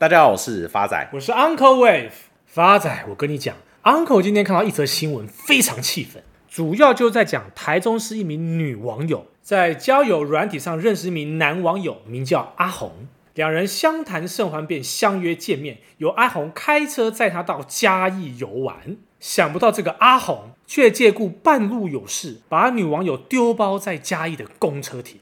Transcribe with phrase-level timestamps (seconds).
[0.00, 2.12] 大家好，我是发仔，我是 Uncle Wave。
[2.46, 6.22] 发仔，我跟你讲，Uncle 今天看到一则新闻，非常气愤。
[6.48, 13.08] 主要就在讲台中市一名女网友在交友软体上认识一名男网友，名叫阿红。
[13.34, 18.96] 两人相谈甚欢，便相约见面，由阿红开车载她到嘉义游玩。
[19.18, 25.20] 想不到这个阿红却借故半路有事，把女网友丢包在嘉义的公车亭。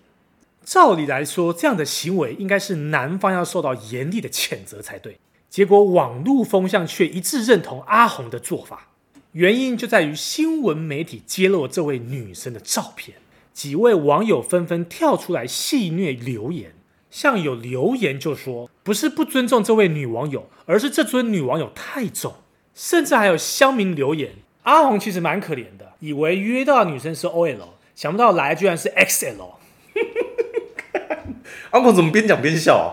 [0.65, 5.19] 照理来说，这样的行为应该是男方要受到严厉的谴责才对。
[5.49, 8.89] 结果网络风向却一致认同阿红的做法，
[9.33, 13.16] 原因就在于新闻媒体揭露这位女生的照片，
[13.55, 16.75] 几位网友纷纷跳出来戏谑留言，
[17.11, 22.35] 像有留言就说不是不尊重这位女网友，而是这尊女网友太重，
[22.75, 24.33] 甚至还有乡民留言，
[24.65, 29.58] 阿红其实蛮可怜的，以为约到的女生是 OL，想不到来居然是 XL。
[31.71, 32.89] 阿公怎么边讲边笑啊？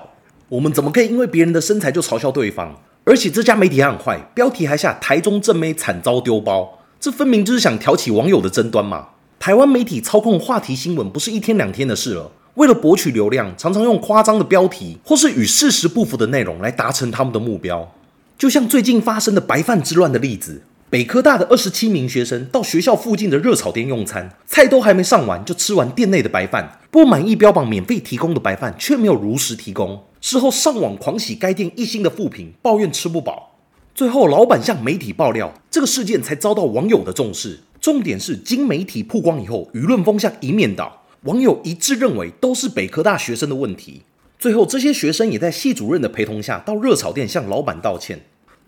[0.49, 2.75] 我们怎么可以因为别人的身材就嘲笑对方？
[3.05, 9.09] 而且这家媒体还很坏，标题还下“台中正妹惨遭丢包”，这分明就是想挑起网友的争端嘛！
[9.39, 17.91] 台湾媒体操控话题新闻不是一天两天的事了，为了博取流量，常常用夸张的标题或是与事实不符的内容来达成他们的目标。
[18.37, 20.63] 就像最近发生的白饭之乱的例子。
[20.95, 33.57] 北科大的二十七名学生到学校附近的热炒店用餐，菜都还没上完就吃完店内的白饭，不满意标榜免费提供的白饭却没有如实提供，事后上网狂洗该店一星的负评，抱怨吃不饱。
[33.93, 37.59] 最后老板向媒体爆料，这个事件才遭到网友的重视。
[37.81, 44.03] 重点是经媒体曝光以后，舆论风向一面倒，网友一致认为都是北科大学生的问题。
[44.39, 48.21] 最后这些学生也在系主任的陪同下到热炒店向老板道歉。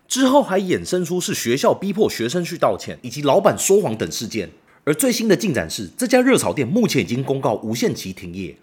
[0.07, 4.49] 之后还衍生出是学校逼迫学生去道歉，以及老板说谎等事件。
[4.85, 8.55] 而最新的进展是，这家热炒店目前已经公告无限期停业。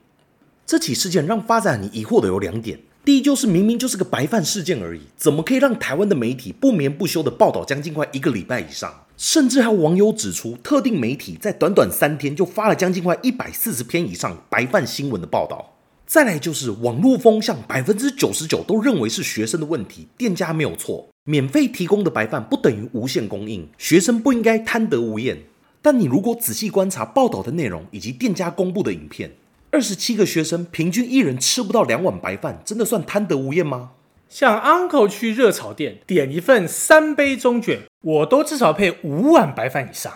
[0.65, 9.05] 这起事件让发展你疑惑的有两点：第一，就是明明就是个白饭事件而已，怎么可以让台湾的媒体不眠不休的报道将近快一个礼拜以上？
[9.19, 15.74] 甚至还有网友指出，特定媒体在短短三天就发了将近快一百四十篇以上白饭新闻的报道。
[16.07, 21.09] 再来就是网络风向，百分之九十九都认为是学生的问题，店家没有错。
[21.25, 25.39] 免费提供的白饭不等于无限供应，学生不应该贪得无厌。
[25.81, 29.33] 但你如果仔细观察报道的内容以及店家公布的影片，
[29.71, 33.93] 二十七个学生平均一人吃不到两碗白饭，真的算贪得无厌吗？
[34.29, 40.13] 像 Uncle 去热炒店点一份三杯中卷，我都至少配五碗白饭以上。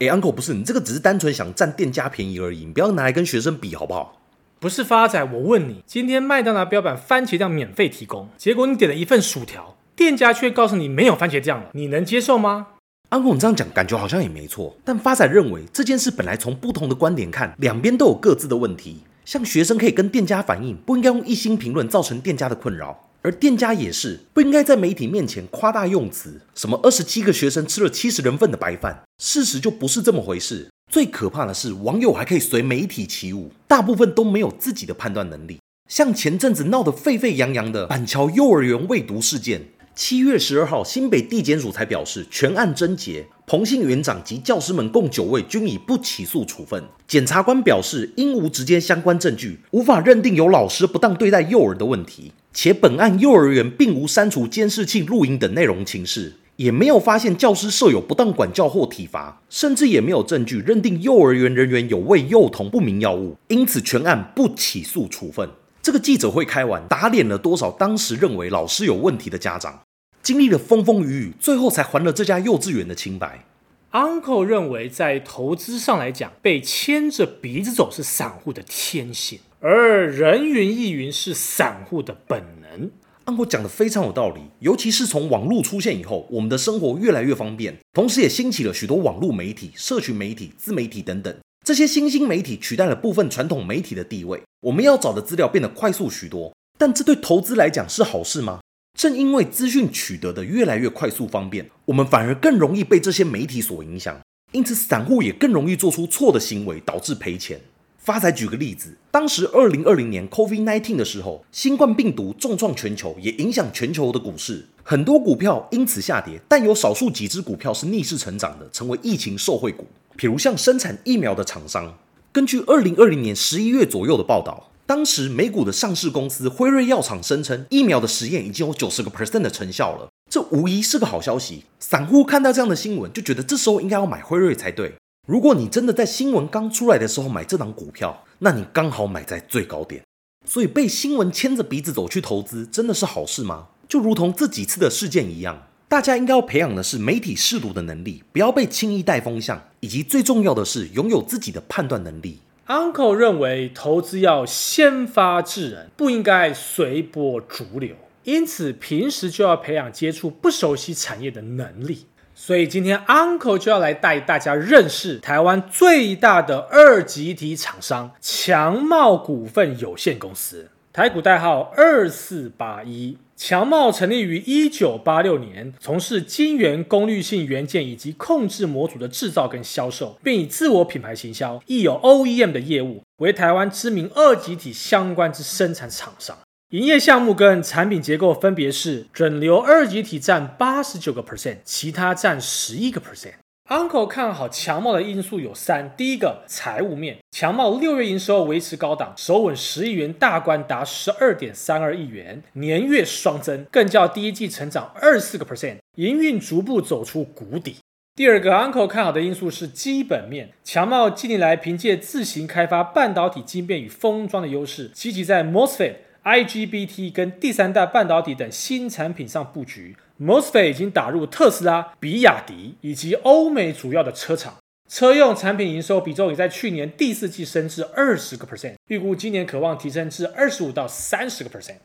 [0.00, 4.17] 哎，Uncle 不是你这个只是单纯想占店家便宜而已，你不要拿来跟学生比好不好？
[4.60, 9.76] 不是发仔，我问你，今天麦当劳标榜番茄酱免费提供，结果你点了一份薯条。
[9.94, 12.66] 店家却告诉你没有番茄酱了，你能接受吗？
[13.10, 14.76] 安公，你这样讲感觉好像也没错。
[14.84, 19.04] 但发仔认为这件事本来从不同的观点看，两边都有各自的问题。
[19.24, 30.68] 像学生可以跟店家反映，不应该用一星评论造成店家的困扰；而店家也是不应该在媒体面前夸大用词，什么二十七个学生吃了七十人份的白饭，事实就不是这么回事。
[30.88, 35.58] 最可怕的是，网友还可以随媒体起舞，大部分都没有自己的判断能力。
[35.86, 39.68] 像前阵子闹得沸沸扬扬的板桥幼儿园喂毒事件。
[39.94, 46.82] 七月十二号，新北地检署才表示全案侦结，彭姓园长及教师们共九位均以不起诉处分。
[47.06, 65.48] 检察官表示，因无直接相关证据，无法认定有老师不当对待幼儿的问题，且本案幼儿园并无删除监视器录影等内容情事，也没有发现教师设有不当管教或体罚，甚至也没有证据认定幼儿园人员有喂幼童不明药物，因此全案不起诉处分。
[65.80, 69.82] 这个记者会开完，打脸了多少当时认为老师有问题的家长？
[70.20, 73.44] 经历了风风雨雨，最后才还了这家幼稚园的清白。
[73.92, 82.90] Uncle 认为，在投资上来讲，被牵着鼻子走是散户的天性，而人云亦云是散户的本能。
[83.28, 91.36] Uncle 讲的非常有道理，尤其是从网络出现以后，我们的生活越来越方便，同时也兴起了许多网络媒体、社群媒体、自媒体等等。
[91.62, 96.50] 这些新兴媒体取代了部分传统媒体的地位，我们要找的资料变得快速许多。
[96.78, 98.60] 但这对投资来讲是好事吗？
[98.98, 104.18] 正因为资讯取得的越来越快速方便，我们反而更容易被这些媒体所影响，
[104.52, 107.60] 因此散户也更容易做出错的行为，导致赔钱。
[107.98, 119.86] 发财举个例子，当时二零二零年 COVID-19 的时候，新冠病毒重创全球，也影响全球的股市，很多股票因此下跌，但有少数几只股票是逆势成长的，成为疫情受惠股。
[120.16, 121.98] 譬如像生产疫苗的厂商，
[122.32, 124.70] 根据二零二零年十一月左右的报道。
[124.86, 131.64] 当时美股的上市公司辉瑞药厂声称，疫苗的实验已经有九十个 percent 的成效了，这无疑是个好消息。
[131.78, 134.94] 散户看到这样的新闻，就觉得这时候应该要买辉瑞才对。
[135.28, 140.02] 如果你真的在新闻刚出来的时候买这档股票，那你刚好买在最高点。
[140.46, 143.66] 所以被新闻牵着鼻子走去投资，真的是好事吗？
[143.86, 152.38] 就如同这几次的事件一样，大家应该要培养的是媒体识读的能力，不要被轻易带风向，以及最重要的是拥有自己的判断能力。
[152.66, 162.06] Uncle 认为，投资要先发制人，不应该随波逐流，因此平时就要培养接触不熟悉产业的能力。
[162.48, 173.18] 所以今天 Uncle 就要来带大家认识台湾最大的二极体厂商强茂股份有限公司，台股代号二四八一。
[173.36, 186.34] 强茂成立于一九八六年，从事晶圆功率性元件以及控制模组的制造跟销售，并以自我品牌行销，亦有 OEM 的业务，为台湾知名二极体相关之生产厂商。
[186.70, 193.32] 营业项目跟产品结构分别是整流二极体占八十九个 percent，其他占十一个 percent。
[193.70, 207.76] Uncle 看好强茂的因素有三：第一个，财务面，强茂六月营收维持高档，首稳十亿元大关，达十二点三二亿元，年月双增，更较第一季成长二十四个 percent，营运逐步走出谷底。
[208.14, 215.94] 第二个，Uncle 看好的因素是基本面，强茂近年来凭借自行开发半导体晶片与封装的优势，积极在 MOSFET、
[216.28, 219.96] IGBT 跟第三代半导体等新产品上布局。
[220.20, 224.56] MOSFET 已经打入特斯拉、比亚迪以及欧美主要的车厂，
[224.90, 231.76] 车用产品营收比重已在去年第四季升至二十个 percent，预估今年可望提升至二十五到三十个 percent。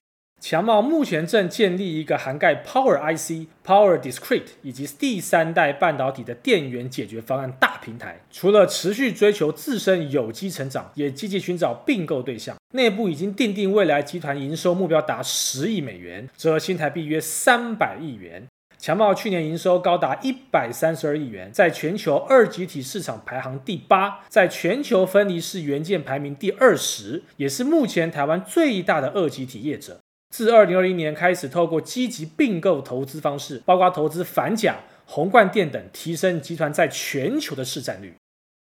[0.45, 8.19] 强茂目前正建立一个涵盖 Power IC、Power Discrete 以及第三代半导体的电源解决方案大平台。
[8.29, 12.57] 除了持续追求自身有机成长，也积极寻找并购对象。
[12.73, 18.45] 内部已经订定未来集团营收目标达十亿美元，折合新台币约三百亿元。
[18.77, 30.01] 强茂去年营收高达一百三十二亿元，在全球二极体市场排行第八，在全球分离式元件排名第二十，也是目前台湾最大的二极体业者。
[30.33, 38.15] 自二零二零年开始，透过积极并购投资方式，包括投资反甲、红冠店等，提升集团在全球的市占率。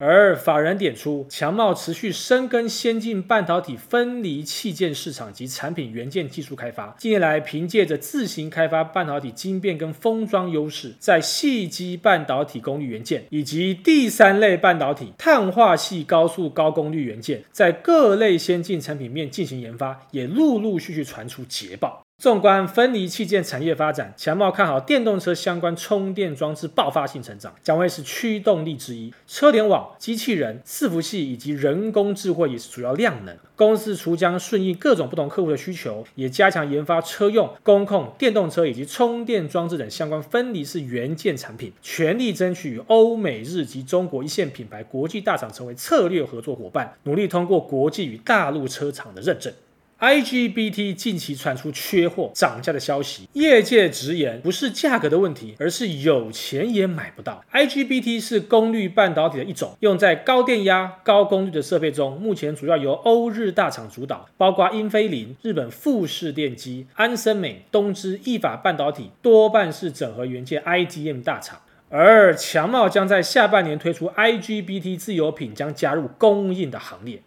[0.03, 6.95] 而法人点出，强茂持续深耕先进半导体分离器件市场及产品元件技术开发。
[6.97, 22.03] 近年来，凭借着自行开发半导体晶片跟封装优势，在细基半导体功率元件以及第三类半导体碳化系高速高功率元件，在各类先进产品面进行研发，也陆陆续续传出捷报。
[22.21, 29.11] 纵观分离器件产业发展，强茂看好电动车相关充电装置爆发性成长，将会是驱动力之一。
[29.25, 33.35] 车联网、机器人、伺服器以及人工智慧也是主要量能。
[33.55, 49.51] 公司除将顺应各种不同客户的需求，也加强研发车用、工控、电动车以及充电装置等相关分离式元件产品，全力争取与欧美日及中国一线品牌国际大厂成为策略合作伙伴，努力通过国际与大陆车厂的认证。
[50.01, 57.45] IGBT 近期传出缺货、涨价的消息，业界直言不是价格的问题，而是有钱也买不到。
[57.53, 71.61] IGBT 是功率半导体的一种，用在高电压、高功率的设备中，目前主要由欧日大厂主导，包括英飞凌、日本富士电机、安森美、东芝、意法半导体，多半是整合元件 IDM 大厂。
[71.89, 77.21] 而强茂将在下半年推出 IGBT 自有品，将加入供应的行列。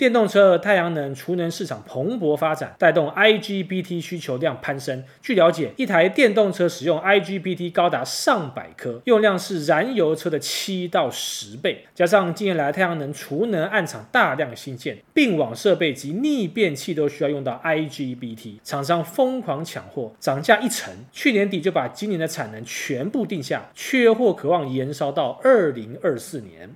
[0.00, 5.04] 电动车和、太阳能、储能市场蓬勃发展，带动 IGBT 需求量攀升。
[5.20, 11.84] 据了解，一台电动车使用 IGBT 高达上百颗，用量是燃油车的七到十倍。
[11.94, 20.90] 加上近年来太阳能、储能案场大量新建，并网设备及逆变器都需要用到 IGBT，厂商疯狂抢货，涨价一成。
[21.12, 26.70] 去年底就把今年的产能全部定下，缺货渴望延烧到二零二四年。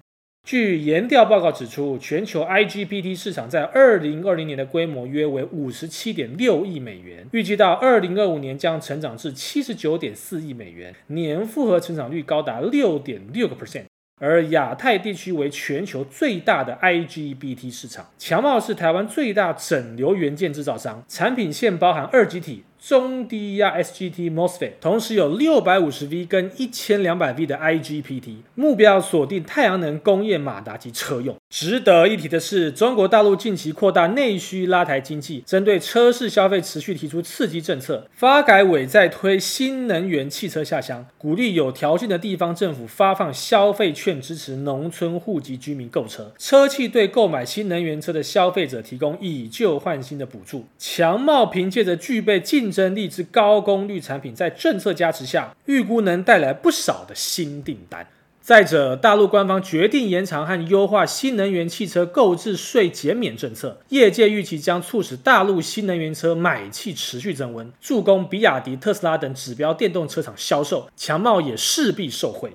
[0.44, 13.84] 据研调报告指出，全球 IGBT 市场在二零二零年的规模约为五十七点六亿美元，预计到二零二五年将成长至七十九点四亿美元，年复合成长率高达六点六个 percent。
[14.20, 22.62] 而亚太地区为全球最大的 IGBT 市场，强茂是台湾最大整流元件制造商，产品线包含二极体。
[22.86, 31.34] 中低压 SGT MOSFET，同时有六百五十 V 跟一千两百 V 的 IGBT，目标锁定太阳能、工业、马达及车用。
[31.48, 38.06] 值得一提的是，中国大陆近期扩大内需拉抬经济，针对车市消费持续提出刺激政策。
[38.12, 46.30] 发改委在推新能源汽车下乡，鼓励有条件的地方政府发放消费券，支持农村户籍居民购车。
[46.36, 50.66] 车企对购买新能源车的消费者提供以旧换新的补助。
[50.76, 58.04] 强茂凭借着具备竞争力之高功率产品，在政策加持下，预估能带来不少的新订单。
[58.42, 72.52] 再者，大陆官方决定延长和优化新能源汽车购置税减免政策，业界预期将促使大陆新能源车买气持续增温，助攻比亚迪、特斯拉等指标电动车厂销售，强贸也势必受惠。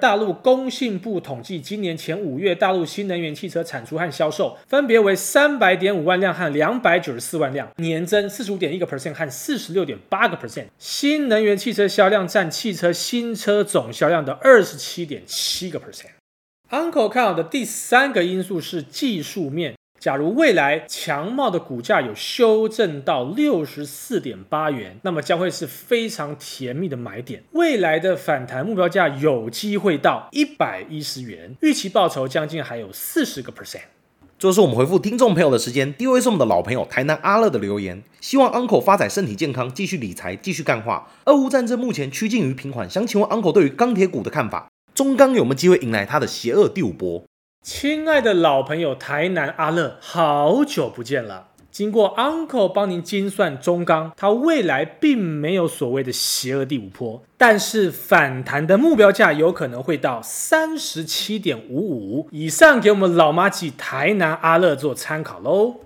[0.00, 10.66] 大陆工信部统计，今年前五月，大陆新能源汽车产出和销售分别为三百点五万辆和两百九十四万辆，年增四十五点一个 percent 和四十六点八个 percent。
[10.78, 16.10] 新能源汽车销量占汽车新车总销量的二十七点七个 percent。
[16.70, 19.74] Uncle 看好的第三个因素是技术面。
[20.04, 27.42] 假如未来强茂的股价有修正到六十四点八元，那么将会是非常甜蜜的买点。
[27.52, 33.84] 未来的反弹目标价有机会到一百一十元，预期报酬将近还有四十个 percent。
[34.38, 35.90] 这是我们回复听众朋友的时间。
[35.94, 41.08] 第一位是我们的老朋友台南阿乐的留言，希望 Uncle 发展身体健康，继续理财，继续干话。
[41.24, 44.68] 俄乌战争目前趋近于平缓，想请问 Uncle 对于钢铁股的看法？
[44.94, 47.24] 中钢有没有机会迎来它的邪恶第五波？
[47.64, 51.46] 亲爱的老朋友台南阿乐，好久不见了。
[51.70, 65.76] 经过 Uncle 帮您精算中钢，它未来并没有所谓的邪恶第五波，但是反弹的目标价有可能会到三十七点五五以上，给我们老麻吉台南阿乐做参考喽。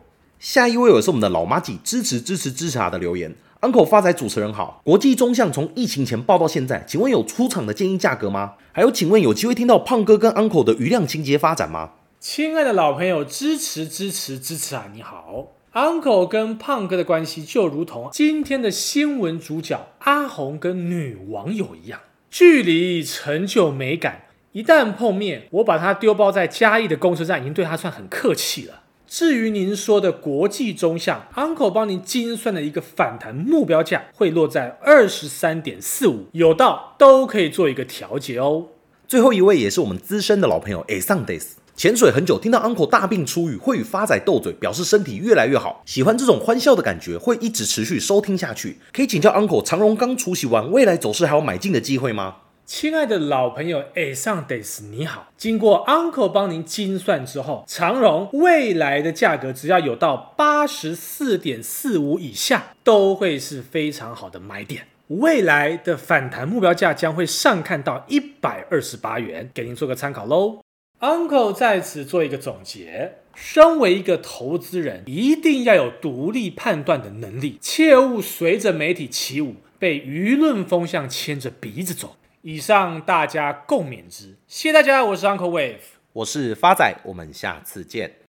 [0.41, 3.33] 下一位也是我们的老麻吉支持支持支持他的留言。
[3.61, 8.53] Uncle 发财主持人好，国际中橡从疫情前爆到现在，请问有出厂的建议价格吗？
[8.71, 11.95] 还有，请问有机会听到胖哥跟 Uncle 的余量情节发展吗？
[12.21, 14.87] 亲爱的老朋友，支持支持支持啊！
[14.95, 21.99] 你好，Uncle 跟胖哥的关系就如同今天的新闻主角阿红跟女网友一样，
[22.31, 28.83] 距离成就美感，一旦碰面，我把他丢包在嘉义的公车站，已经对他算很客气了。
[29.09, 38.67] 至于您说的国际中橡，Uncle 帮您精算的一个反弹目标价会落在二十三点四五，有道都可以做一个调节哦。
[39.07, 48.77] 最后一位也是我们资深的老朋友 A Sundays，潜水很久，听到 Uncle 大病初愈，会与发仔斗嘴，表示身体越来越好，喜欢这种欢笑的感觉，会一直持续收听下去。
[48.93, 52.37] 可以请教 Uncle，长荣刚除息完，未来走势还有买进的机会吗？
[52.69, 64.89] 亲爱的老朋友 A 上 days 你好，经过 Uncle 帮您精算之后，长荣未来的价格只要有到八十四点四五以下，都会是非常好的买点。
[65.07, 70.61] 未来的反弹目标价将会上看到一百二十八元，给您做个参考喽。
[71.01, 82.17] Uncle 在此做一个总结：身为一个投资人，一定要有独立判断的能力，切勿随着媒体起舞，被舆论风向牵着鼻子走。
[82.43, 85.81] 以上大家共勉之，谢谢大家，我是 Uncle Wave，
[86.13, 88.28] 我是发仔，我们下次见。